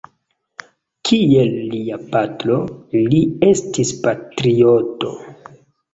Kiel 1.09 1.51
lia 1.73 1.99
patro, 2.15 2.57
li 3.11 3.23
estis 3.51 3.93
patrioto. 4.07 5.15